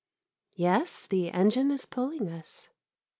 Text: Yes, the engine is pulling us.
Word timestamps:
Yes, 0.55 1.05
the 1.05 1.29
engine 1.29 1.69
is 1.69 1.85
pulling 1.85 2.27
us. 2.27 2.69